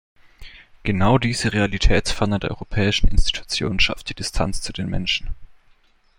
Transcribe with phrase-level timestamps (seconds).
[0.81, 5.35] Genau diese Realitätsferne der europäischen Institutionen schafft die Distanz zu den Menschen.